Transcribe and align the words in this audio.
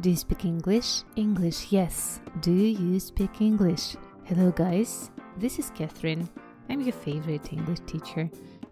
Do 0.00 0.08
you 0.08 0.16
speak 0.16 0.46
English? 0.46 1.02
English, 1.16 1.66
yes. 1.72 2.22
Do 2.40 2.52
you 2.52 2.98
speak 2.98 3.42
English? 3.42 3.96
Hello, 4.24 4.50
guys. 4.50 5.10
This 5.36 5.58
is 5.58 5.68
Catherine. 5.76 6.26
I'm 6.70 6.80
your 6.80 6.94
favorite 6.94 7.52
English 7.52 7.80
teacher. 7.86 8.30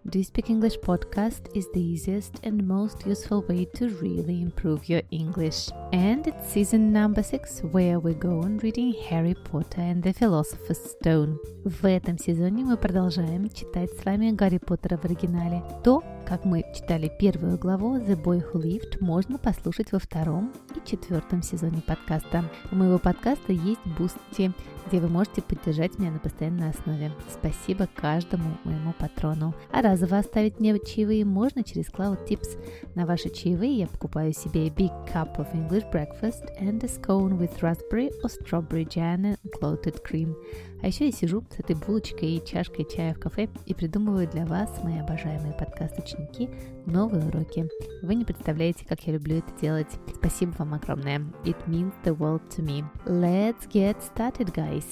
Do 0.09 0.17
You 0.17 0.23
Speak 0.23 0.49
English 0.49 0.79
podcast 0.79 1.55
is 1.55 1.67
the 1.71 1.81
easiest 1.81 2.39
and 2.43 2.67
most 2.67 3.05
useful 3.05 3.43
way 3.43 3.65
to 3.75 3.89
really 4.01 4.41
improve 4.41 4.89
your 4.89 5.03
English. 5.11 5.69
And 5.91 6.27
it's 6.27 6.51
season 6.53 6.93
number 6.93 7.23
six, 7.23 7.61
where 7.71 7.99
we 7.99 8.13
go 8.13 8.41
on 8.41 8.59
reading 8.59 8.93
Harry 9.09 9.33
Potter 9.33 9.81
and 9.81 10.03
the 10.03 10.13
Philosopher's 10.13 10.77
Stone. 10.77 11.39
В 11.65 11.83
этом 11.83 12.19
сезоне 12.19 12.63
мы 12.63 12.77
продолжаем 12.77 13.49
читать 13.49 13.89
с 13.93 14.05
вами 14.05 14.29
Гарри 14.29 14.59
Поттера 14.59 14.97
в 14.97 15.05
оригинале. 15.05 15.63
То, 15.83 16.03
как 16.27 16.45
мы 16.45 16.63
читали 16.75 17.11
первую 17.19 17.57
главу 17.57 17.97
The 17.97 18.21
Boy 18.21 18.43
Who 18.53 18.61
Lived, 18.61 18.97
можно 18.99 19.39
послушать 19.39 19.91
во 19.91 19.97
втором 19.97 20.53
и 20.75 20.87
четвертом 20.87 21.41
сезоне 21.41 21.81
подкаста. 21.81 22.43
У 22.71 22.75
моего 22.75 22.99
подкаста 22.99 23.51
есть 23.51 23.83
Boosty, 23.97 24.51
где 24.87 24.99
вы 24.99 25.07
можете 25.07 25.41
поддержать 25.41 25.97
меня 25.97 26.11
на 26.11 26.19
постоянной 26.19 26.69
основе. 26.69 27.11
Спасибо 27.31 27.87
каждому 27.95 28.57
моему 28.63 28.93
патрону. 28.93 29.55
А 29.71 29.81
разово 29.81 30.19
оставить 30.19 30.59
мне 30.59 30.77
чаевые 30.79 31.25
можно 31.25 31.63
через 31.63 31.89
CloudTips. 31.89 32.59
На 32.95 33.05
ваши 33.05 33.29
чаевые 33.29 33.79
я 33.79 33.87
покупаю 33.87 34.33
себе 34.33 34.67
Big 34.67 34.91
Cup 35.11 35.37
of 35.37 35.51
English 35.53 35.78
Breakfast 35.91 36.45
and 36.59 36.83
a 36.83 36.87
scone 36.87 37.37
with 37.37 37.61
raspberry 37.61 38.11
or 38.23 38.29
strawberry 38.29 38.85
jam 38.85 39.25
and 39.25 39.37
clotted 39.51 40.03
cream. 40.03 40.35
А 40.81 40.87
еще 40.87 41.05
я 41.05 41.11
сижу 41.11 41.43
с 41.51 41.59
этой 41.59 41.75
булочкой 41.75 42.35
и 42.35 42.45
чашкой 42.45 42.85
чая 42.85 43.13
в 43.13 43.19
кафе 43.19 43.49
и 43.65 43.73
придумываю 43.73 44.27
для 44.27 44.45
вас, 44.45 44.69
мои 44.83 44.99
обожаемые 44.99 45.53
подкаст-ученики, 45.53 46.49
новые 46.85 47.25
уроки. 47.25 47.67
Вы 48.01 48.15
не 48.15 48.25
представляете, 48.25 48.85
как 48.85 49.01
я 49.07 49.13
люблю 49.13 49.37
это 49.37 49.51
делать. 49.59 49.99
Спасибо 50.15 50.51
вам 50.57 50.73
огромное. 50.73 51.19
It 51.43 51.57
means 51.67 51.93
the 52.03 52.15
world 52.15 52.41
to 52.57 52.63
me. 52.63 52.83
Let's 53.05 53.67
get 53.69 53.97
started, 54.15 54.53
guys. 54.53 54.85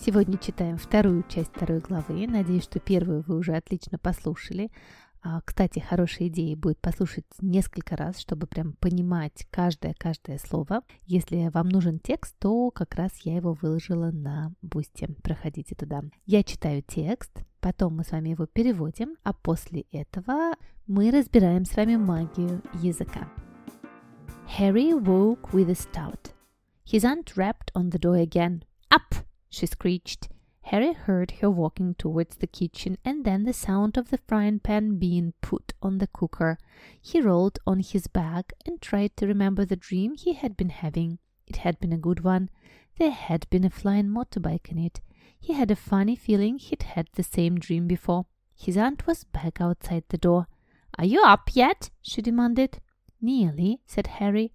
Сегодня 0.00 0.38
читаем 0.38 0.76
вторую 0.78 1.24
часть 1.28 1.50
второй 1.54 1.80
главы. 1.80 2.28
Надеюсь, 2.28 2.62
что 2.62 2.78
первую 2.78 3.24
вы 3.26 3.36
уже 3.36 3.54
отлично 3.54 3.98
послушали. 3.98 4.70
А, 5.22 5.40
кстати, 5.40 5.80
хорошей 5.80 6.28
идеей 6.28 6.54
будет 6.54 6.78
послушать 6.78 7.24
несколько 7.40 7.96
раз, 7.96 8.18
чтобы 8.18 8.46
прям 8.46 8.72
понимать 8.74 9.46
каждое-каждое 9.50 10.38
слово. 10.38 10.82
Если 11.06 11.48
вам 11.48 11.68
нужен 11.68 11.98
текст, 11.98 12.36
то 12.38 12.70
как 12.70 12.94
раз 12.94 13.12
я 13.24 13.36
его 13.36 13.52
выложила 13.54 14.10
на 14.10 14.52
бусте. 14.62 15.08
Проходите 15.22 15.74
туда. 15.74 16.02
Я 16.26 16.42
читаю 16.42 16.82
текст, 16.82 17.32
потом 17.60 17.96
мы 17.96 18.04
с 18.04 18.12
вами 18.12 18.30
его 18.30 18.46
переводим, 18.46 19.16
а 19.24 19.32
после 19.32 19.82
этого 19.92 20.54
мы 20.86 21.10
разбираем 21.10 21.64
с 21.64 21.76
вами 21.76 21.96
магию 21.96 22.62
языка. 22.74 23.28
Harry 24.58 24.92
woke 24.94 25.52
with 25.52 25.68
a 25.68 25.74
start. 25.74 26.32
His 26.84 27.04
aunt 27.04 27.36
rapped 27.36 27.70
on 27.74 27.90
the 27.90 27.98
door 27.98 28.16
again. 28.16 28.62
Up! 28.90 29.14
she 29.50 29.66
screeched. 29.66 30.28
Harry 30.68 30.92
heard 30.92 31.30
her 31.40 31.50
walking 31.50 31.94
towards 31.94 32.36
the 32.36 32.46
kitchen 32.46 32.98
and 33.02 33.24
then 33.24 33.44
the 33.44 33.54
sound 33.54 33.96
of 33.96 34.10
the 34.10 34.18
frying 34.18 34.60
pan 34.60 34.98
being 34.98 35.32
put 35.40 35.72
on 35.80 35.96
the 35.96 36.06
cooker. 36.08 36.58
He 37.00 37.22
rolled 37.22 37.58
on 37.66 37.80
his 37.80 38.06
back 38.06 38.52
and 38.66 38.78
tried 38.78 39.16
to 39.16 39.26
remember 39.26 39.64
the 39.64 39.76
dream 39.76 40.14
he 40.14 40.34
had 40.34 40.58
been 40.58 40.68
having. 40.68 41.20
It 41.46 41.56
had 41.56 41.80
been 41.80 41.94
a 41.94 41.96
good 41.96 42.22
one. 42.22 42.50
There 42.98 43.10
had 43.10 43.48
been 43.48 43.64
a 43.64 43.70
flying 43.70 44.08
motorbike 44.08 44.70
in 44.70 44.76
it. 44.76 45.00
He 45.40 45.54
had 45.54 45.70
a 45.70 45.76
funny 45.76 46.14
feeling 46.14 46.58
he'd 46.58 46.82
had 46.82 47.08
the 47.14 47.22
same 47.22 47.58
dream 47.58 47.86
before. 47.86 48.26
His 48.54 48.76
aunt 48.76 49.06
was 49.06 49.24
back 49.24 49.62
outside 49.62 50.04
the 50.10 50.18
door. 50.18 50.48
Are 50.98 51.06
you 51.06 51.22
up 51.22 51.48
yet? 51.54 51.88
she 52.02 52.20
demanded. 52.20 52.82
Nearly, 53.22 53.80
said 53.86 54.06
Harry. 54.06 54.52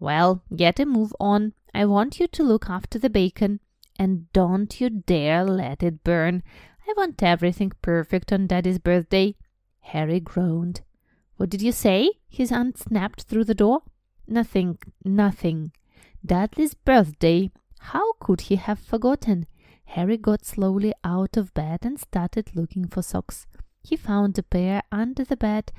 Well, 0.00 0.42
get 0.56 0.80
a 0.80 0.86
move 0.86 1.14
on. 1.20 1.52
I 1.72 1.84
want 1.84 2.18
you 2.18 2.26
to 2.26 2.42
look 2.42 2.68
after 2.68 2.98
the 2.98 3.10
bacon. 3.10 3.60
And 4.02 4.32
don't 4.32 4.80
you 4.80 4.90
dare 4.90 5.44
let 5.44 5.80
it 5.80 6.02
burn. 6.02 6.42
I 6.88 6.92
want 6.96 7.22
everything 7.22 7.70
perfect 7.82 8.32
on 8.32 8.48
Daddy's 8.48 8.80
birthday. 8.80 9.36
Harry 9.78 10.18
groaned. 10.18 10.80
What 11.36 11.50
did 11.50 11.62
you 11.62 11.70
say? 11.70 12.10
His 12.28 12.50
aunt 12.50 12.78
snapped 12.78 13.22
through 13.22 13.44
the 13.44 13.54
door. 13.54 13.82
Nothing, 14.26 14.78
nothing. 15.04 15.70
Dudley's 16.26 16.74
birthday. 16.74 17.52
How 17.78 18.14
could 18.14 18.40
he 18.40 18.56
have 18.56 18.80
forgotten? 18.80 19.46
Harry 19.84 20.16
got 20.16 20.44
slowly 20.44 20.92
out 21.04 21.36
of 21.36 21.54
bed 21.54 21.84
and 21.84 22.00
started 22.00 22.56
looking 22.56 22.88
for 22.88 23.02
socks. 23.02 23.46
He 23.84 23.94
found 23.94 24.36
a 24.36 24.42
pair 24.42 24.82
under 24.90 25.22
the 25.24 25.36
bed 25.36 25.70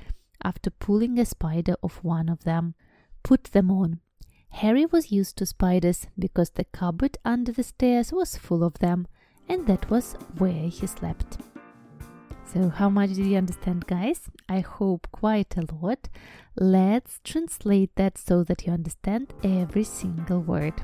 after 0.42 0.70
pulling 0.70 1.20
a 1.20 1.26
spider 1.26 1.76
off 1.82 2.02
one 2.02 2.30
of 2.30 2.46
them. 2.46 2.76
Put 3.22 3.52
them 3.52 3.70
on. 3.70 4.00
Harry 4.53 4.87
was 4.87 5.13
used 5.13 5.37
to 5.37 5.47
spiders 5.47 6.07
because 6.19 6.51
the 6.51 6.65
cupboard 6.65 7.17
under 7.25 7.53
the 7.53 7.63
stairs 7.63 8.13
was 8.13 8.37
full 8.37 8.65
of 8.65 8.79
them, 8.79 9.07
and 9.49 9.67
that 9.67 9.89
was 9.91 10.15
where 10.39 10.69
he 10.69 10.87
slept. 10.87 11.39
So, 12.53 12.71
how 12.71 12.89
much 12.89 13.11
did 13.11 13.27
you 13.27 13.37
understand, 13.37 13.87
guys? 13.87 14.23
I 14.49 14.61
hope 14.61 15.07
quite 15.13 15.55
a 15.57 15.67
lot. 15.75 16.09
Let's 16.57 17.21
translate 17.23 17.95
that 17.97 18.17
so 18.17 18.43
that 18.45 18.67
you 18.67 18.73
understand 18.73 19.35
every 19.45 19.85
single 19.85 20.41
word. 20.41 20.75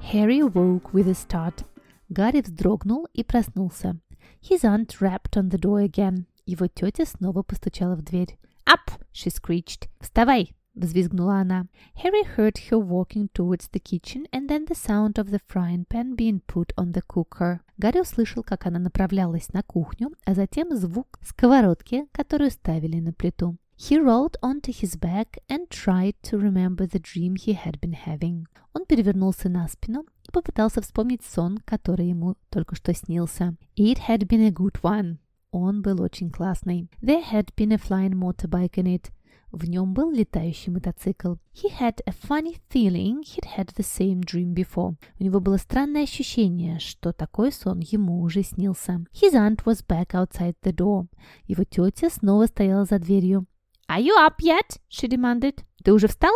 Harry 0.00 0.42
woke 0.42 0.94
with 0.94 1.08
a 1.08 1.14
start. 1.14 1.64
Гарри 2.12 2.42
вздрогнул 2.42 3.06
и 3.12 3.24
проснулся. 3.24 3.96
His 4.40 4.64
aunt 4.64 5.00
rapped 5.00 5.36
on 5.36 5.48
the 5.48 5.58
door 5.58 5.80
again. 5.80 6.26
Его 6.46 6.68
тетя 6.68 7.04
снова 7.04 7.42
постучала 7.42 7.96
в 7.96 8.02
дверь. 8.02 8.38
«Up!» — 8.64 9.12
she 9.12 9.30
screeched. 9.30 9.88
«Вставай!» 10.00 10.52
Взвизгнула 10.81 11.41
она. 11.41 11.67
Harry 12.03 12.23
heard 12.35 12.57
her 12.69 12.79
walking 12.79 13.29
towards 13.33 13.69
the 13.71 13.79
kitchen 13.79 14.27
and 14.31 14.49
then 14.49 14.65
the 14.65 14.75
sound 14.75 15.17
of 15.17 15.31
the 15.31 15.39
frying 15.47 15.85
pan 15.85 16.15
being 16.15 16.41
put 16.47 16.73
on 16.77 16.91
the 16.91 17.01
cooker. 17.07 17.59
Гарри 17.77 18.01
услышал, 18.01 18.43
как 18.43 18.65
она 18.65 18.79
направлялась 18.79 19.53
на 19.53 19.63
кухню, 19.63 20.11
а 20.25 20.33
затем 20.33 20.75
звук 20.75 21.19
сковородки, 21.21 22.05
которую 22.11 22.51
ставили 22.51 22.99
на 22.99 23.13
плиту. 23.13 23.57
He 23.77 23.97
rolled 23.97 24.37
onto 24.43 24.71
his 24.71 24.95
back 24.95 25.39
and 25.49 25.67
tried 25.69 26.13
to 26.23 26.37
remember 26.37 26.85
the 26.85 26.99
dream 26.99 27.35
he 27.35 27.53
had 27.53 27.79
been 27.79 27.95
having. 28.05 28.45
Он 28.73 28.85
перевернулся 28.85 29.49
на 29.49 29.67
спину 29.67 30.05
и 30.27 30.31
попытался 30.31 30.81
вспомнить 30.81 31.23
сон, 31.23 31.57
который 31.65 32.07
ему 32.07 32.35
только 32.49 32.75
что 32.75 32.93
снился. 32.93 33.55
It 33.75 34.07
had 34.07 34.27
been 34.27 34.45
a 34.45 34.51
good 34.51 34.79
one. 34.83 35.17
Он 35.51 35.81
был 35.81 36.01
очень 36.01 36.29
классный. 36.29 36.89
There 37.01 37.23
had 37.23 37.53
been 37.55 37.73
a 37.73 37.77
flying 37.77 38.13
motorbike 38.13 38.75
in 38.75 38.85
it. 38.85 39.11
В 39.51 39.67
нем 39.67 39.93
был 39.93 40.11
летающий 40.11 40.71
мотоцикл. 40.71 41.35
He 41.53 41.69
had 41.69 42.01
a 42.05 42.13
funny 42.13 42.57
feeling 42.69 43.21
he'd 43.21 43.57
had 43.57 43.67
the 43.75 43.83
same 43.83 44.21
dream 44.21 44.53
before. 44.53 44.95
У 45.19 45.23
него 45.23 45.41
было 45.41 45.57
странное 45.57 46.03
ощущение, 46.03 46.79
что 46.79 47.11
такой 47.11 47.51
сон 47.51 47.79
ему 47.79 48.21
уже 48.21 48.43
снился. 48.43 49.03
His 49.11 49.33
aunt 49.33 49.65
was 49.65 49.85
back 49.85 50.11
outside 50.13 50.55
the 50.63 50.73
door. 50.73 51.07
Его 51.47 51.65
тетя 51.65 52.09
снова 52.09 52.45
стояла 52.45 52.85
за 52.85 52.99
дверью. 52.99 53.45
Are 53.89 54.01
you 54.01 54.15
up 54.17 54.39
yet? 54.41 54.79
She 54.89 55.09
demanded. 55.09 55.65
Ты 55.83 55.91
уже 55.91 56.07
встал? 56.07 56.33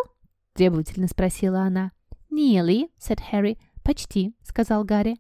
Требовательно 0.53 1.07
спросила 1.07 1.61
она. 1.61 1.93
Nearly, 2.29 2.89
said 2.99 3.21
Harry. 3.31 3.57
Почти, 3.81 4.35
сказал 4.43 4.83
Гарри. 4.83 5.15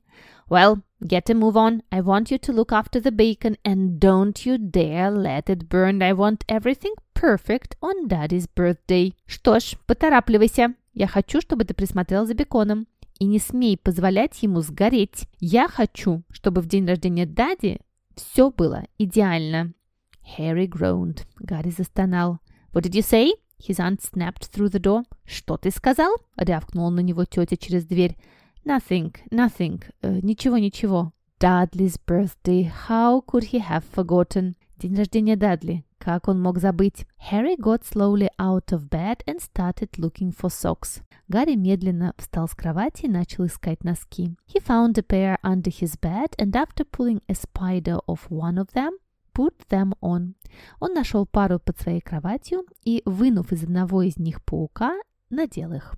Well, 0.49 0.81
get 1.05 1.29
a 1.29 1.33
move 1.33 1.55
on. 1.55 1.81
I 1.91 2.01
want 2.01 2.31
you 2.31 2.37
to 2.37 2.51
look 2.51 2.71
after 2.71 2.99
the 2.99 3.11
bacon 3.11 3.57
and 3.63 3.99
don't 3.99 4.45
you 4.45 4.57
dare 4.57 5.11
let 5.11 5.49
it 5.49 5.69
burn. 5.69 6.01
I 6.01 6.13
want 6.13 6.43
everything 6.47 6.93
perfect 7.13 7.75
on 7.81 8.07
Daddy's 8.07 8.47
birthday. 8.47 9.13
Что 9.25 9.59
ж, 9.59 9.75
поторапливайся. 9.85 10.73
Я 10.93 11.07
хочу, 11.07 11.41
чтобы 11.41 11.65
ты 11.65 11.73
присмотрел 11.73 12.25
за 12.25 12.33
беконом. 12.33 12.87
И 13.19 13.25
не 13.25 13.39
смей 13.39 13.77
позволять 13.77 14.43
ему 14.43 14.61
сгореть. 14.61 15.27
Я 15.39 15.67
хочу, 15.67 16.23
чтобы 16.31 16.61
в 16.61 16.67
день 16.67 16.85
рождения 16.85 17.25
Дади 17.25 17.79
все 18.15 18.51
было 18.51 18.83
идеально. 18.97 19.73
Harry 20.37 20.67
groaned. 20.67 21.21
Гарри 21.39 21.69
застонал. 21.69 22.39
What 22.73 22.83
did 22.83 22.93
you 22.93 23.01
say? 23.01 23.31
His 23.57 23.79
aunt 23.79 24.01
snapped 24.01 24.51
through 24.51 24.69
the 24.69 24.81
door. 24.81 25.03
Что 25.25 25.57
ты 25.57 25.71
сказал? 25.71 26.15
Рявкнула 26.35 26.89
на 26.89 26.99
него 26.99 27.25
тетя 27.25 27.55
через 27.55 27.85
дверь. 27.85 28.17
Nothing, 28.64 29.14
nothing. 29.30 29.82
Uh, 30.02 30.20
ничего, 30.22 30.58
ничего. 30.58 31.12
Dudley's 31.38 31.96
birthday. 31.96 32.64
How 32.64 33.22
could 33.22 33.44
he 33.44 33.58
have 33.60 33.84
forgotten? 33.84 34.54
День 34.78 34.96
рождения 34.96 35.36
Дадли. 35.36 35.84
Как 35.98 36.28
он 36.28 36.40
мог 36.40 36.58
забыть? 36.58 37.06
Harry 37.30 37.56
got 37.56 37.84
slowly 37.84 38.28
out 38.38 38.72
of 38.72 38.88
bed 38.88 39.22
and 39.26 39.40
started 39.40 39.90
looking 39.98 40.32
for 40.32 40.50
socks. 40.50 41.02
Гарри 41.28 41.54
медленно 41.54 42.14
встал 42.16 42.48
с 42.48 42.54
кровати 42.54 43.04
и 43.04 43.08
начал 43.08 43.46
искать 43.46 43.84
носки. 43.84 44.36
He 44.46 44.60
found 44.60 44.98
a 44.98 45.02
pair 45.02 45.38
under 45.42 45.70
his 45.70 45.98
bed 46.00 46.34
and 46.38 46.52
after 46.54 46.84
pulling 46.84 47.20
a 47.28 47.34
spider 47.34 47.98
off 48.06 48.30
one 48.30 48.58
of 48.58 48.72
them, 48.72 48.92
put 49.34 49.54
them 49.68 49.92
on. 50.00 50.34
Он 50.80 50.94
нашел 50.94 51.26
пару 51.26 51.58
под 51.58 51.78
своей 51.78 52.00
кроватью 52.00 52.64
и, 52.84 53.02
вынув 53.04 53.52
из 53.52 53.64
одного 53.64 54.02
из 54.02 54.16
них 54.16 54.42
паука, 54.44 54.98
надел 55.29 55.73
их. 55.73 55.95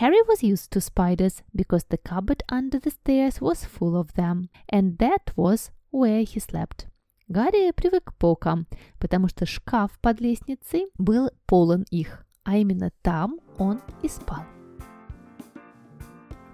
Harry 0.00 0.22
was 0.26 0.42
used 0.42 0.70
to 0.70 0.80
spiders 0.80 1.42
because 1.54 1.84
the 1.88 1.98
cupboard 1.98 2.42
under 2.48 2.78
the 2.78 2.90
stairs 2.90 3.40
was 3.40 3.64
full 3.64 3.96
of 3.96 4.14
them, 4.14 4.48
and 4.68 4.98
that 4.98 5.32
was 5.36 5.70
where 5.90 6.22
he 6.22 6.40
slept. 6.40 6.86
Гарри 7.28 7.70
привык 7.72 8.04
к 8.04 8.14
паукам, 8.14 8.66
потому 8.98 9.28
что 9.28 9.46
шкаф 9.46 9.98
под 10.00 10.20
лестницей 10.20 10.88
был 10.98 11.30
полон 11.46 11.84
их, 11.90 12.26
а 12.42 12.56
именно 12.56 12.90
там 13.02 13.38
он 13.58 13.80
и 14.02 14.08
спал. 14.08 14.44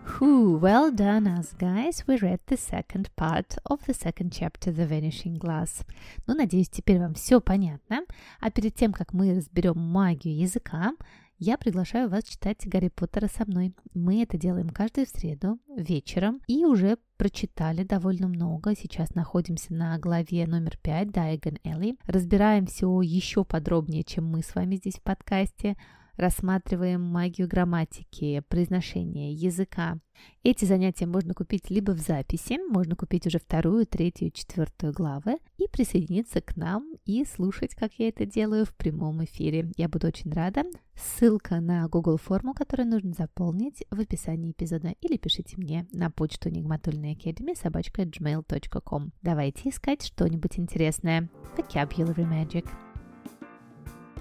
Woohoo! 0.06 0.58
Well 0.58 0.92
done 0.92 1.26
us, 1.26 1.52
guys! 1.58 2.04
We 2.06 2.16
read 2.18 2.40
the 2.46 2.56
second 2.56 3.10
part 3.16 3.56
of 3.66 3.84
the 3.86 3.92
second 3.92 4.32
chapter, 4.32 4.70
The 4.70 4.86
Vanishing 4.86 5.36
Glass. 5.36 5.84
Ну, 6.26 6.34
надеюсь, 6.34 6.68
теперь 6.70 6.98
вам 6.98 7.14
все 7.14 7.40
понятно. 7.40 8.02
А 8.40 8.50
перед 8.50 8.74
тем, 8.74 8.92
как 8.92 9.12
мы 9.12 9.34
разберем 9.34 9.78
магию 9.78 10.38
языка, 10.38 10.92
я 11.38 11.58
приглашаю 11.58 12.08
вас 12.08 12.24
читать 12.24 12.66
Гарри 12.66 12.88
Поттера 12.88 13.28
со 13.28 13.44
мной. 13.44 13.74
Мы 13.92 14.22
это 14.22 14.38
делаем 14.38 14.70
каждую 14.70 15.06
среду 15.06 15.58
вечером 15.76 16.40
и 16.46 16.64
уже 16.64 16.96
прочитали 17.18 17.84
довольно 17.84 18.28
много. 18.28 18.74
Сейчас 18.74 19.14
находимся 19.14 19.74
на 19.74 19.98
главе 19.98 20.46
номер 20.46 20.78
5 20.82 21.08
Diagon 21.08 21.60
Alley. 21.62 21.98
Разбираем 22.06 22.66
все 22.66 23.02
еще 23.02 23.44
подробнее, 23.44 24.02
чем 24.02 24.26
мы 24.26 24.42
с 24.42 24.54
вами 24.54 24.76
здесь 24.76 24.96
в 24.96 25.02
подкасте 25.02 25.76
рассматриваем 26.16 27.02
магию 27.02 27.48
грамматики, 27.48 28.42
произношения, 28.48 29.32
языка. 29.32 29.98
Эти 30.42 30.64
занятия 30.64 31.06
можно 31.06 31.34
купить 31.34 31.70
либо 31.70 31.92
в 31.92 31.98
записи, 31.98 32.58
можно 32.70 32.96
купить 32.96 33.26
уже 33.26 33.38
вторую, 33.38 33.86
третью, 33.86 34.30
четвертую 34.30 34.92
главы 34.92 35.38
и 35.58 35.68
присоединиться 35.68 36.40
к 36.40 36.56
нам 36.56 36.94
и 37.04 37.24
слушать, 37.24 37.74
как 37.74 37.92
я 37.98 38.08
это 38.08 38.24
делаю 38.24 38.64
в 38.64 38.74
прямом 38.74 39.24
эфире. 39.24 39.70
Я 39.76 39.88
буду 39.88 40.06
очень 40.06 40.32
рада. 40.32 40.64
Ссылка 40.94 41.60
на 41.60 41.86
Google 41.88 42.16
форму, 42.16 42.54
которую 42.54 42.88
нужно 42.88 43.12
заполнить 43.12 43.84
в 43.90 44.00
описании 44.00 44.52
эпизода 44.52 44.94
или 45.00 45.18
пишите 45.18 45.56
мне 45.58 45.86
на 45.92 46.10
почту 46.10 46.48
nigmatulnaacademy 46.48 47.54
собачка 47.60 48.02
gmail.com. 48.02 49.12
Давайте 49.22 49.68
искать 49.68 50.02
что-нибудь 50.02 50.58
интересное. 50.58 51.28
Vocabulary 51.56 52.26
Magic. 52.26 52.66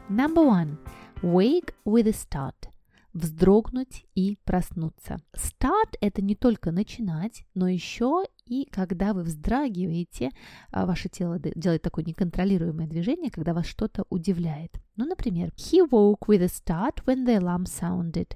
Number 0.09 0.44
one. 0.44 0.77
Wake 1.21 1.73
with 1.85 2.07
a 2.07 2.12
start. 2.12 2.69
Вздрогнуть 3.13 4.06
и 4.13 4.38
проснуться. 4.44 5.21
Start– 5.33 5.95
это 6.01 6.21
не 6.21 6.35
только 6.35 6.71
начинать, 6.71 7.45
но 7.53 7.69
еще 7.69 8.25
и 8.45 8.65
когда 8.65 9.13
вы 9.13 9.23
вздрагиваете, 9.23 10.31
а, 10.71 10.85
ваше 10.85 11.07
тело 11.07 11.39
делает 11.39 11.81
такое 11.81 12.03
неконтролируемое 12.03 12.88
движение, 12.88 13.31
когда 13.31 13.53
вас 13.53 13.65
что-то 13.65 14.03
удивляет. 14.09 14.81
Ну, 14.97 15.06
например, 15.06 15.53
He 15.56 15.79
woke 15.89 16.27
with 16.27 16.41
a 16.41 16.47
start 16.47 17.06
when 17.06 17.25
the 17.25 17.39
alarm 17.39 17.63
sounded. 17.63 18.35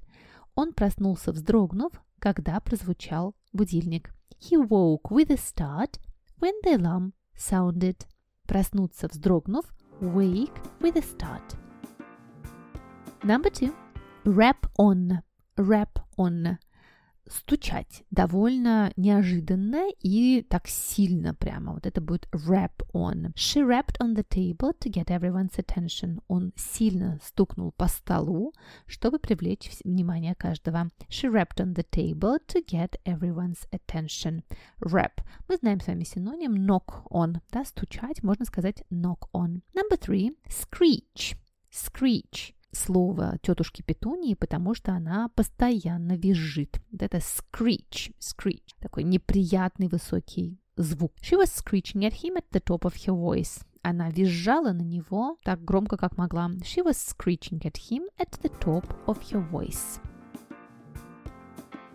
Он 0.55 0.71
проснулся, 0.71 1.33
вздрогнув, 1.33 1.91
когда 2.19 2.59
прозвучал 2.61 3.35
будильник. 3.51 4.13
He 4.39 4.55
woke 4.55 5.09
with 5.11 5.29
a 5.31 5.37
start 5.37 5.99
when 6.39 6.53
the 6.65 6.77
alarm 6.77 7.11
sounded. 7.35 8.07
Проснуться, 8.47 9.09
вздрогнув, 9.09 9.65
wake 9.99 10.57
with 10.79 10.95
a 10.95 11.01
start. 11.01 11.58
Number 13.23 13.49
two. 13.49 13.75
Rap 14.23 14.65
on. 14.77 15.21
Rap 15.57 15.99
on. 16.17 16.57
Стучать 17.27 18.03
довольно 18.09 18.93
неожиданно 18.95 19.89
и 19.99 20.41
так 20.41 20.67
сильно 20.67 21.35
прямо. 21.35 21.73
Вот 21.73 21.85
это 21.85 21.99
будет 21.99 22.29
rap 22.31 22.81
on. 22.93 23.33
She 23.35 23.61
rapped 23.61 23.99
on 23.99 24.15
the 24.15 24.23
table 24.23 24.71
to 24.79 24.89
get 24.89 25.07
everyone's 25.09 25.59
attention. 25.59 26.21
Он 26.29 26.53
сильно 26.55 27.19
стукнул 27.21 27.73
по 27.73 27.87
столу, 27.87 28.53
чтобы 28.87 29.19
привлечь 29.19 29.69
внимание 29.83 30.33
каждого. 30.33 30.89
She 31.09 31.29
rapped 31.29 31.59
on 31.59 31.75
the 31.75 31.85
table 31.91 32.37
to 32.47 32.65
get 32.65 32.95
everyone's 33.03 33.67
attention. 33.71 34.43
Rap. 34.79 35.21
Мы 35.49 35.57
знаем 35.57 35.81
с 35.81 35.87
вами 35.87 36.05
синоним 36.05 36.55
knock 36.55 37.05
on. 37.11 37.41
Да, 37.51 37.65
стучать 37.65 38.23
можно 38.23 38.45
сказать 38.45 38.83
knock 38.89 39.27
on. 39.33 39.61
Number 39.75 39.99
three. 39.99 40.35
Screech. 40.47 41.35
Screech 41.69 42.53
слово 42.71 43.37
тетушки 43.41 43.81
Петунии, 43.81 44.33
потому 44.35 44.73
что 44.73 44.93
она 44.93 45.29
постоянно 45.29 46.15
визжит. 46.15 46.79
Вот 46.91 47.01
это 47.01 47.17
screech, 47.17 48.13
screech, 48.19 48.75
такой 48.79 49.03
неприятный 49.03 49.87
высокий 49.87 50.59
звук. 50.75 51.13
She 51.21 51.37
was 51.37 51.51
screeching 51.51 52.01
at 52.07 52.13
him 52.23 52.35
at 52.35 52.45
the 52.51 52.63
top 52.63 52.81
of 52.81 52.93
her 53.05 53.15
voice. 53.15 53.63
Она 53.81 54.09
визжала 54.09 54.73
на 54.73 54.81
него 54.81 55.37
так 55.43 55.63
громко, 55.63 55.97
как 55.97 56.17
могла. 56.17 56.49
She 56.63 56.83
was 56.83 56.97
screeching 56.97 57.61
at 57.61 57.77
him 57.89 58.03
at 58.17 58.39
the 58.41 58.51
top 58.59 58.85
of 59.07 59.19
her 59.31 59.49
voice. 59.51 59.99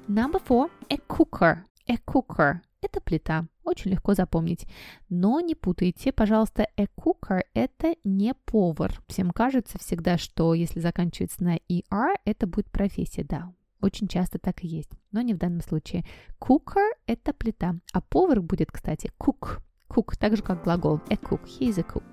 Number 0.09 0.39
four, 0.39 0.71
a 0.91 0.99
cooker. 1.09 1.65
A 1.89 1.97
cooker. 2.07 2.63
Это 2.85 3.01
плита. 3.01 3.47
Очень 3.65 3.93
легко 3.93 4.13
запомнить. 4.13 4.67
Но 5.09 5.41
не 5.41 5.55
путайте, 5.55 6.13
пожалуйста, 6.13 6.69
a 6.77 6.85
cooker– 6.85 7.41
это 7.55 7.97
не 8.05 8.35
повар. 8.35 9.01
Всем 9.07 9.31
кажется 9.31 9.79
всегда, 9.79 10.19
что 10.19 10.53
если 10.53 10.81
заканчивается 10.81 11.43
на 11.43 11.57
er, 11.57 12.15
это 12.27 12.47
будет 12.47 12.71
профессия. 12.71 13.25
Да, 13.25 13.55
очень 13.81 14.07
часто 14.07 14.39
так 14.39 14.63
и 14.63 14.67
есть, 14.67 14.91
но 15.13 15.23
не 15.23 15.33
в 15.33 15.39
данном 15.39 15.63
случае. 15.63 16.05
Cooker– 16.39 16.91
это 17.07 17.33
плита, 17.33 17.77
а 17.95 18.03
повар 18.03 18.43
будет, 18.43 18.71
кстати, 18.71 19.11
cook. 19.19 19.63
Cook, 19.89 20.19
так 20.21 20.37
же 20.37 20.43
как 20.43 20.63
глагол 20.63 21.01
a 21.09 21.15
cook. 21.15 21.41
He 21.47 21.71
is 21.71 21.79
a 21.79 21.87
cook. 21.91 22.05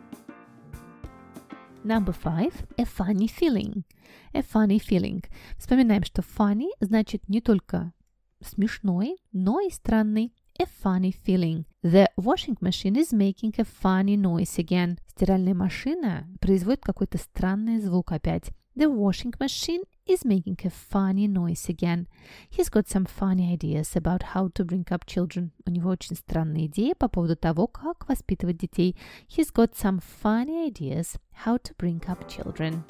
Number 1.83 2.15
five– 2.15 2.53
a 2.77 2.85
funny 2.85 3.27
feeling. 3.27 3.83
A 4.31 4.41
funny 4.41 4.79
feeling. 4.79 5.25
Вспоминаем, 5.57 6.05
что 6.05 6.21
funny 6.21 6.69
значит 6.79 7.27
не 7.27 7.41
только 7.41 7.91
смешной, 8.39 9.17
но 9.33 9.59
и 9.59 9.69
странный 9.69 10.33
a 10.60 10.66
funny 10.66 11.12
feeling. 11.12 11.64
The 11.82 12.10
washing 12.16 12.56
machine 12.60 12.96
is 12.96 13.12
making 13.12 13.54
a 13.58 13.64
funny 13.64 14.16
noise 14.16 14.58
again. 14.58 14.98
Стиральная 15.14 15.54
машина 15.54 16.26
производит 16.40 16.82
какой-то 16.82 17.18
странный 17.18 17.78
звук 17.80 18.12
опять. 18.12 18.52
The 18.74 18.88
washing 18.90 19.32
machine 19.38 19.84
is 20.06 20.24
making 20.24 20.58
a 20.64 20.70
funny 20.70 21.26
noise 21.26 21.68
again. 21.68 22.06
He's 22.50 22.68
got 22.68 22.88
some 22.88 23.06
funny 23.06 23.52
ideas 23.52 23.96
about 23.96 24.34
how 24.34 24.48
to 24.54 24.64
bring 24.64 24.84
up 24.90 25.06
children. 25.06 25.52
У 25.64 25.70
него 25.70 25.90
очень 25.90 26.16
странные 26.16 26.66
идеи 26.66 26.92
по 26.92 27.08
поводу 27.08 27.36
того, 27.36 27.66
как 27.66 28.06
воспитывать 28.08 28.58
детей. 28.58 28.96
He's 29.28 29.52
got 29.52 29.74
some 29.74 30.00
funny 30.22 30.66
ideas 30.68 31.16
how 31.44 31.56
to 31.58 31.74
bring 31.78 32.02
up 32.08 32.28
children. 32.28 32.84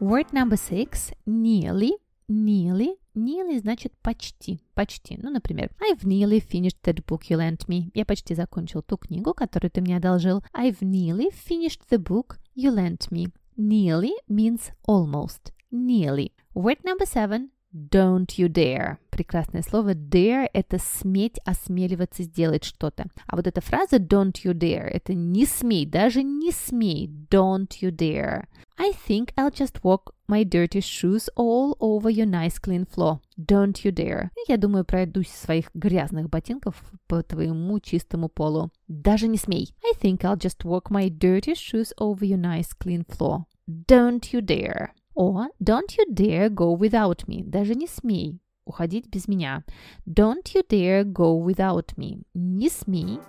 Word 0.00 0.32
number 0.32 0.56
six, 0.56 1.12
nearly, 1.26 1.92
nearly 2.28 2.96
Nearly 3.17 3.57
значит 3.57 3.93
почти, 4.03 4.61
почти. 4.75 5.17
Ну, 5.19 5.31
например, 5.31 5.71
I've 5.81 6.03
nearly 6.03 6.39
finished 6.39 6.77
that 6.83 7.03
book 7.07 7.23
you 7.29 7.37
lent 7.37 7.67
me. 7.67 7.89
Я 7.95 8.05
почти 8.05 8.35
закончил 8.35 8.83
ту 8.83 8.95
книгу, 8.95 9.33
которую 9.33 9.71
ты 9.71 9.81
мне 9.81 9.97
одолжил. 9.97 10.43
I've 10.53 10.81
nearly 10.81 11.31
finished 11.31 11.81
the 11.89 11.97
book 11.97 12.37
you 12.55 12.71
lent 12.71 13.09
me. 13.09 13.31
Nearly 13.57 14.11
means 14.29 14.71
almost. 14.87 15.51
Nearly. 15.71 16.31
Word 16.53 16.83
number 16.83 17.07
seven. 17.07 17.49
Don't 17.73 18.37
you 18.37 18.49
dare. 18.49 18.99
Прекрасное 19.17 19.63
слово 19.63 19.95
dare– 19.95 20.47
это 20.53 20.77
сметь, 20.77 21.39
осмеливаться 21.43 22.21
сделать 22.21 22.63
что-то. 22.63 23.05
А 23.25 23.35
вот 23.35 23.47
эта 23.47 23.61
фраза 23.61 23.95
don't 23.95 24.33
you 24.45 24.53
dare– 24.53 24.85
это 24.93 25.15
не 25.15 25.47
смей, 25.47 25.87
даже 25.87 26.21
не 26.21 26.51
смей. 26.51 27.09
Don't 27.31 27.81
you 27.81 27.89
dare. 27.89 28.45
I 28.77 28.91
think 28.91 29.33
I'll 29.35 29.51
just 29.51 29.81
walk 29.81 30.13
my 30.27 30.43
dirty 30.43 30.81
shoes 30.81 31.29
all 31.35 31.75
over 31.79 32.11
your 32.11 32.27
nice 32.27 32.59
clean 32.59 32.85
floor. 32.85 33.19
Don't 33.39 33.83
you 33.83 33.91
dare. 33.91 34.29
Я 34.47 34.57
думаю, 34.57 34.85
пройдусь 34.85 35.29
своих 35.29 35.71
грязных 35.73 36.29
ботинков 36.29 36.75
по 37.07 37.23
твоему 37.23 37.79
чистому 37.79 38.29
полу. 38.29 38.69
Даже 38.87 39.27
не 39.27 39.39
смей. 39.39 39.73
I 39.83 39.99
think 39.99 40.19
I'll 40.19 40.37
just 40.37 40.63
walk 40.63 40.91
my 40.91 41.09
dirty 41.09 41.55
shoes 41.55 41.91
over 41.97 42.23
your 42.23 42.37
nice 42.37 42.69
clean 42.79 43.03
floor. 43.03 43.45
Don't 43.67 44.31
you 44.31 44.41
dare. 44.41 44.91
О, 45.15 45.47
don't 45.59 45.97
you 45.97 46.05
dare 46.13 46.49
go 46.51 46.77
without 46.77 47.27
me. 47.27 47.43
Даже 47.43 47.73
не 47.73 47.87
смей 47.87 48.39
уходить 48.67 49.09
без 49.09 49.27
меня. 49.27 49.63
Don't 50.05 50.43
you 50.53 50.63
dare 50.67 51.03
go 51.03 51.43
without 51.43 51.95
me. 51.97 52.23
Не 52.33 52.69
смей 52.69 53.19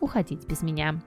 уходить 0.00 0.46
без 0.46 0.62
меня. 0.62 1.00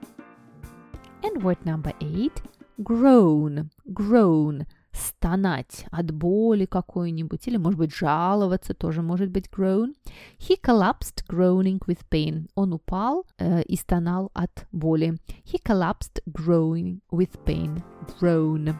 And 1.22 1.42
word 1.42 1.64
number 1.64 1.92
eight. 2.00 2.42
Groan. 2.78 3.70
Groan. 3.86 4.66
Стонать 4.92 5.84
от 5.90 6.10
боли 6.10 6.64
какой-нибудь. 6.64 7.46
Или, 7.48 7.58
может 7.58 7.78
быть, 7.78 7.94
жаловаться 7.94 8.74
тоже 8.74 9.02
может 9.02 9.30
быть 9.30 9.48
groan. 9.48 9.94
He 10.38 10.58
collapsed 10.60 11.24
groaning 11.28 11.80
with 11.86 12.00
pain. 12.10 12.48
Он 12.54 12.72
упал 12.72 13.26
э, 13.38 13.62
и 13.62 13.76
стонал 13.76 14.30
от 14.32 14.66
боли. 14.72 15.18
He 15.44 15.60
collapsed 15.62 16.22
groaning 16.26 17.00
with 17.10 17.38
pain. 17.44 17.82
Groan. 18.20 18.74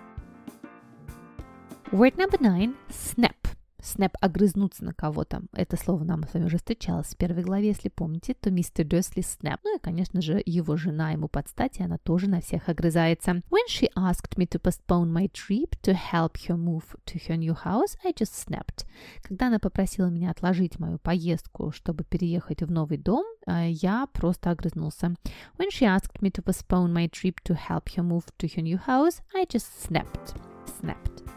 Word 1.92 2.16
number 2.16 2.38
nine, 2.40 2.74
snap. 2.90 3.45
Snap– 3.86 4.14
огрызнуться 4.20 4.84
на 4.84 4.92
кого-то. 4.92 5.42
Это 5.52 5.76
слово 5.76 6.02
нам 6.02 6.24
с 6.24 6.34
вами 6.34 6.46
уже 6.46 6.56
встречалось 6.56 7.06
в 7.06 7.16
первой 7.16 7.44
главе, 7.44 7.68
если 7.68 7.88
помните, 7.88 8.34
то 8.34 8.50
мистер 8.50 8.84
Дерсли 8.84 9.22
snap. 9.22 9.60
Ну 9.62 9.76
и, 9.76 9.80
конечно 9.80 10.20
же, 10.20 10.42
его 10.44 10.76
жена 10.76 11.12
ему 11.12 11.28
подстать, 11.28 11.78
и 11.78 11.84
она 11.84 11.96
тоже 11.98 12.28
на 12.28 12.40
всех 12.40 12.68
огрызается. 12.68 13.42
When 13.48 13.68
she 13.70 13.88
asked 13.96 14.36
me 14.36 14.48
to 14.48 14.60
postpone 14.60 15.12
my 15.12 15.30
trip 15.30 15.76
to 15.82 15.94
help 15.94 16.36
her 16.48 16.56
move 16.56 16.84
to 17.06 17.20
her 17.28 17.36
new 17.36 17.54
house, 17.54 17.96
I 18.04 18.12
just 18.12 18.34
snapped. 18.34 18.86
Когда 19.22 19.46
она 19.46 19.60
попросила 19.60 20.08
меня 20.08 20.32
отложить 20.32 20.80
мою 20.80 20.98
поездку, 20.98 21.70
чтобы 21.70 22.02
переехать 22.02 22.62
в 22.62 22.70
новый 22.70 22.98
дом, 22.98 23.24
э, 23.46 23.70
я 23.70 24.08
просто 24.12 24.50
огрызнулся. 24.50 25.14
When 25.58 25.70
she 25.70 25.86
asked 25.86 26.20
me 26.20 26.32
to 26.32 26.42
postpone 26.42 26.92
my 26.92 27.08
trip 27.08 27.36
to 27.44 27.56
help 27.56 27.84
her 27.96 28.02
move 28.02 28.24
to 28.38 28.48
her 28.48 28.62
new 28.62 28.80
house, 28.84 29.22
I 29.32 29.46
just 29.46 29.66
snapped. 29.80 30.34
Snapped. 30.80 31.35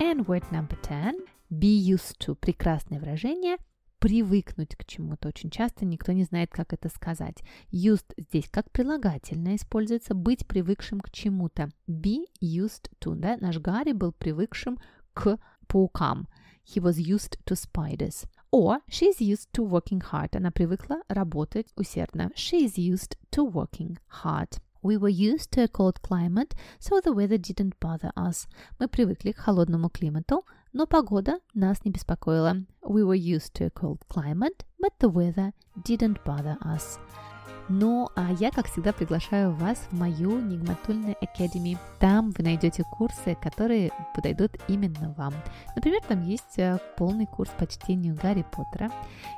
And 0.00 0.26
word 0.26 0.50
number 0.50 0.76
10. 0.82 1.26
Be 1.50 1.68
used 1.68 2.18
to. 2.20 2.34
Прекрасное 2.34 2.98
выражение. 2.98 3.58
Привыкнуть 3.98 4.74
к 4.74 4.86
чему-то. 4.86 5.28
Очень 5.28 5.50
часто 5.50 5.84
никто 5.84 6.12
не 6.12 6.24
знает, 6.24 6.50
как 6.50 6.72
это 6.72 6.88
сказать. 6.88 7.42
Used 7.70 8.14
здесь 8.16 8.48
как 8.50 8.70
прилагательное 8.70 9.56
используется. 9.56 10.14
Быть 10.14 10.46
привыкшим 10.46 11.00
к 11.00 11.10
чему-то. 11.10 11.68
Be 11.86 12.24
used 12.40 12.90
to. 13.00 13.14
Да? 13.14 13.36
Наш 13.42 13.58
Гарри 13.58 13.92
был 13.92 14.12
привыкшим 14.12 14.78
к 15.12 15.38
паукам. 15.66 16.28
He 16.64 16.80
was 16.80 16.96
used 16.96 17.38
to 17.44 17.54
spiders. 17.54 18.26
Or 18.50 18.78
she's 18.88 19.20
used 19.20 19.50
to 19.52 19.68
working 19.68 20.02
hard. 20.10 20.34
Она 20.34 20.50
привыкла 20.50 21.02
работать 21.08 21.66
усердно. 21.76 22.30
She's 22.34 22.76
used 22.76 23.18
to 23.32 23.46
working 23.52 23.98
hard. 24.24 24.62
We 24.81 24.97
were 24.97 25.09
used 25.09 25.51
to 25.53 25.63
a 25.63 25.67
cold 25.67 26.01
climate, 26.03 26.53
so 26.79 27.01
the 27.01 27.11
weather 27.11 27.37
didn't 27.37 27.73
bother 27.79 28.11
us. 28.15 28.47
Мы 28.79 28.87
привыкли 28.87 29.31
к 29.31 29.37
холодному 29.37 29.89
климату, 29.89 30.43
но 30.73 30.85
погода 30.85 31.39
нас 31.55 31.83
не 31.83 31.91
беспокоила. 31.91 32.57
We 32.83 33.03
were 33.03 33.15
used 33.15 33.53
to 33.55 33.65
a 33.65 33.69
cold 33.71 34.01
climate, 34.07 34.63
but 34.79 34.93
the 34.99 35.09
weather 35.09 35.53
didn't 35.83 36.23
bother 36.23 36.57
us. 36.61 36.99
Ну, 37.72 38.08
а 38.16 38.32
я, 38.32 38.50
как 38.50 38.66
всегда, 38.66 38.92
приглашаю 38.92 39.52
вас 39.52 39.78
в 39.90 39.96
мою 39.96 40.40
Нигматульную 40.40 41.14
Academy. 41.22 41.78
Там 42.00 42.32
вы 42.32 42.42
найдете 42.42 42.82
курсы, 42.82 43.36
которые 43.40 43.92
подойдут 44.12 44.56
именно 44.66 45.14
вам. 45.16 45.32
Например, 45.76 46.00
там 46.08 46.20
есть 46.24 46.58
э, 46.58 46.78
полный 46.96 47.26
курс 47.26 47.48
по 47.56 47.68
чтению 47.68 48.18
Гарри 48.20 48.44
Поттера, 48.50 48.90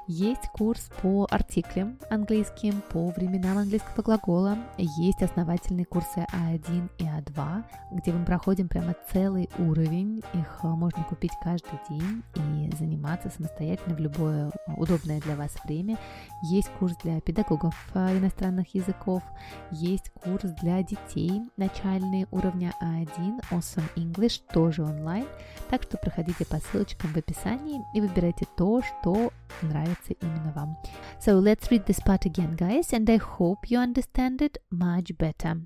есть 0.07 0.49
курс 0.55 0.89
по 1.03 1.27
артиклям 1.31 1.99
английским, 2.09 2.81
по 2.89 3.11
временам 3.11 3.59
английского 3.59 4.03
глагола, 4.03 4.57
есть 4.79 5.23
основательные 5.23 5.85
курсы 5.85 6.27
А1 6.33 6.89
и 6.99 7.05
А2, 7.05 7.65
где 7.93 8.13
мы 8.13 8.25
проходим 8.25 8.67
прямо 8.67 8.95
целый 9.13 9.51
уровень. 9.59 10.23
Их 10.33 10.61
э, 10.63 10.67
можно 10.69 11.05
купить 11.05 11.33
каждый 11.43 11.79
день 11.91 12.23
и 12.37 12.75
заниматься 12.79 13.29
самостоятельно 13.29 13.95
в 13.95 14.01
любое 14.01 14.51
удобное 14.79 15.21
для 15.21 15.37
вас 15.37 15.55
время. 15.67 15.99
Есть 16.41 16.71
курс 16.79 16.97
для 17.03 17.21
педагогов 17.21 17.75
э, 17.93 18.22
иностранных 18.23 18.75
языков. 18.75 19.23
Есть 19.71 20.11
курс 20.11 20.51
для 20.63 20.83
детей 20.83 21.43
начальные 21.57 22.27
уровня 22.31 22.73
А1 22.83 23.41
Awesome 23.51 23.89
English, 23.97 24.41
тоже 24.53 24.83
онлайн. 24.83 25.27
Так 25.69 25.83
что 25.83 25.99
проходите 25.99 26.47
по 26.47 26.59
ссылочкам 26.59 27.13
в 27.13 27.17
описании 27.17 27.83
и 27.95 28.01
выбирайте 28.01 28.47
то, 28.57 28.83
что 28.83 29.33
нравится 29.61 30.13
именно 30.21 30.53
вам. 30.55 30.79
So 31.21 31.41
let's 31.41 31.69
read 31.71 31.87
this 31.87 32.01
part 32.05 32.25
again, 32.25 32.57
guys, 32.57 32.93
and 32.93 33.09
I 33.11 33.19
hope 33.19 33.67
you 33.69 33.79
understand 33.79 34.41
it 34.41 34.59
much 34.71 35.17
better. 35.19 35.61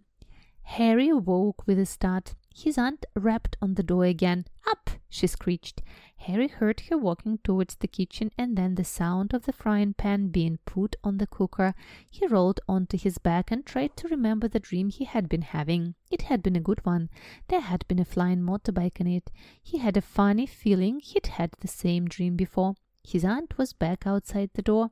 Harry 0.62 1.12
woke 1.12 1.64
with 1.66 1.78
a 1.78 1.86
start. 1.86 2.34
His 2.58 2.78
aunt 2.78 3.04
rapped 3.14 3.58
on 3.60 3.74
the 3.74 3.82
door 3.82 4.06
again. 4.06 4.46
Up! 4.66 4.88
she 5.10 5.26
screeched. 5.26 5.82
Harry 6.16 6.48
heard 6.48 6.80
her 6.88 6.96
walking 6.96 7.36
towards 7.44 7.76
the 7.76 7.86
kitchen 7.86 8.30
and 8.38 8.56
then 8.56 8.76
the 8.76 8.82
sound 8.82 9.34
of 9.34 9.44
the 9.44 9.52
frying 9.52 9.92
pan 9.92 10.28
being 10.28 10.58
put 10.64 10.96
on 11.04 11.18
the 11.18 11.26
cooker. 11.26 11.74
He 12.08 12.26
rolled 12.26 12.60
onto 12.66 12.96
his 12.96 13.18
back 13.18 13.50
and 13.50 13.66
tried 13.66 13.94
to 13.98 14.08
remember 14.08 14.48
the 14.48 14.58
dream 14.58 14.88
he 14.88 15.04
had 15.04 15.28
been 15.28 15.42
having. 15.42 15.96
It 16.10 16.22
had 16.22 16.42
been 16.42 16.56
a 16.56 16.60
good 16.60 16.82
one. 16.82 17.10
There 17.48 17.60
had 17.60 17.86
been 17.88 17.98
a 17.98 18.06
flying 18.06 18.40
motorbike 18.40 19.00
in 19.00 19.06
it. 19.06 19.30
He 19.62 19.76
had 19.76 19.98
a 19.98 20.00
funny 20.00 20.46
feeling 20.46 21.00
he'd 21.00 21.26
had 21.26 21.52
the 21.60 21.68
same 21.68 22.06
dream 22.06 22.36
before. 22.36 22.74
His 23.04 23.22
aunt 23.22 23.58
was 23.58 23.74
back 23.74 24.06
outside 24.06 24.48
the 24.54 24.62
door. 24.62 24.90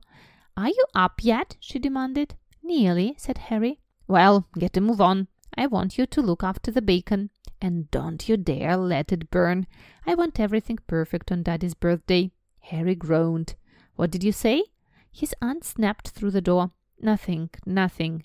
Are 0.55 0.69
you 0.69 0.85
up 0.93 1.23
yet? 1.23 1.57
she 1.59 1.79
demanded. 1.79 2.35
Nearly, 2.61 3.15
said 3.17 3.39
Harry. 3.39 3.79
Well, 4.07 4.47
get 4.53 4.77
a 4.77 4.81
move 4.81 5.01
on. 5.01 5.29
I 5.57 5.65
want 5.65 5.97
you 5.97 6.05
to 6.05 6.21
look 6.21 6.43
after 6.43 6.69
the 6.69 6.81
bacon. 6.83 7.31
And 7.65 7.89
don't 7.89 8.29
you 8.29 8.37
dare 8.37 8.77
let 8.77 9.11
it 9.11 9.31
burn. 9.31 9.65
I 10.05 10.13
want 10.13 10.39
everything 10.39 10.77
perfect 10.85 11.31
on 11.31 11.41
Daddy's 11.41 11.73
birthday. 11.73 12.29
Harry 12.59 12.93
groaned. 12.93 13.55
What 13.95 14.11
did 14.11 14.23
you 14.23 14.31
say? 14.31 14.65
His 15.11 15.33
aunt 15.41 15.63
snapped 15.63 16.09
through 16.09 16.29
the 16.29 16.41
door. 16.41 16.69
Nothing, 17.01 17.49
nothing. 17.65 18.23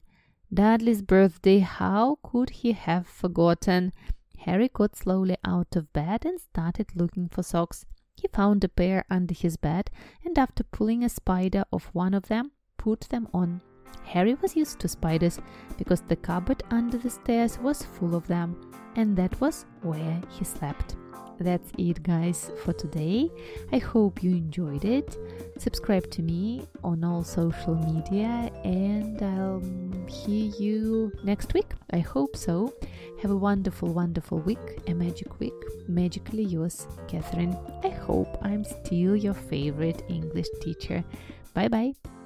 Dudley's 0.52 1.00
birthday, 1.00 1.60
how 1.60 2.18
could 2.22 2.50
he 2.50 2.72
have 2.72 3.06
forgotten? 3.06 3.94
Harry 4.40 4.68
got 4.68 4.94
slowly 4.94 5.38
out 5.42 5.74
of 5.74 5.90
bed 5.94 6.26
and 6.26 6.38
started 6.38 6.88
looking 6.94 7.30
for 7.30 7.42
socks. 7.42 7.86
He 8.16 8.28
found 8.28 8.62
a 8.62 8.68
pair 8.68 9.06
under 9.08 9.32
his 9.32 9.56
bed 9.56 9.88
and 10.22 10.38
after 10.38 10.64
pulling 10.64 11.02
a 11.02 11.08
spider 11.08 11.64
off 11.72 11.88
one 11.94 12.12
of 12.12 12.28
them, 12.28 12.52
put 12.76 13.08
them 13.08 13.26
on. 13.32 13.62
Harry 14.04 14.34
was 14.34 14.56
used 14.56 14.78
to 14.80 14.88
spiders 14.88 15.38
because 15.78 16.02
the 16.02 16.16
cupboard 16.16 16.62
under 16.70 16.98
the 16.98 17.10
stairs 17.10 17.58
was 17.58 17.82
full 17.82 18.14
of 18.14 18.26
them, 18.26 18.56
and 18.96 19.16
that 19.16 19.40
was 19.40 19.66
where 19.82 20.20
he 20.28 20.44
slept. 20.44 20.96
That's 21.40 21.72
it, 21.78 22.02
guys, 22.02 22.50
for 22.62 22.74
today. 22.74 23.30
I 23.72 23.78
hope 23.78 24.22
you 24.22 24.32
enjoyed 24.32 24.84
it. 24.84 25.16
Subscribe 25.56 26.10
to 26.10 26.22
me 26.22 26.66
on 26.84 27.02
all 27.02 27.24
social 27.24 27.76
media, 27.76 28.50
and 28.62 29.22
I'll 29.22 29.62
hear 30.06 30.52
you 30.58 31.12
next 31.24 31.54
week. 31.54 31.72
I 31.92 32.00
hope 32.00 32.36
so. 32.36 32.74
Have 33.22 33.30
a 33.30 33.36
wonderful, 33.36 33.88
wonderful 33.88 34.38
week, 34.40 34.82
a 34.86 34.92
magic 34.92 35.40
week. 35.40 35.54
Magically 35.88 36.44
yours, 36.44 36.86
Catherine. 37.08 37.56
I 37.84 37.88
hope 37.88 38.36
I'm 38.42 38.62
still 38.64 39.16
your 39.16 39.34
favorite 39.34 40.02
English 40.08 40.48
teacher. 40.60 41.02
Bye 41.54 41.68
bye. 41.68 42.19